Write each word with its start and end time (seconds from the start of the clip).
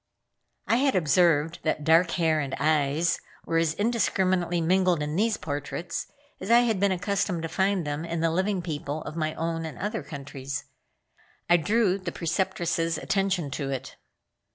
I 0.65 0.77
had 0.77 0.95
observed 0.95 1.59
that 1.61 1.83
dark 1.83 2.09
hair 2.13 2.39
and 2.39 2.55
eyes 2.59 3.19
were 3.45 3.57
as 3.59 3.75
indiscriminately 3.75 4.59
mingled 4.59 5.03
in 5.03 5.15
these 5.15 5.37
portraits 5.37 6.07
as 6.39 6.49
I 6.49 6.61
had 6.61 6.79
been 6.79 6.91
accustomed 6.91 7.43
to 7.43 7.47
find 7.47 7.85
them 7.85 8.03
in 8.03 8.19
the 8.19 8.31
living 8.31 8.63
people 8.63 9.03
of 9.03 9.15
my 9.15 9.35
own 9.35 9.63
and 9.63 9.77
other 9.77 10.01
countries. 10.01 10.63
I 11.47 11.57
drew 11.57 11.99
the 11.99 12.11
Preceptress' 12.11 12.97
attention 12.97 13.51
to 13.51 13.69
it. 13.69 13.95